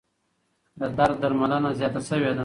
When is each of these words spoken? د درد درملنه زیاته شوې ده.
د 0.79 0.81
درد 0.97 1.17
درملنه 1.21 1.69
زیاته 1.79 2.01
شوې 2.09 2.31
ده. 2.37 2.39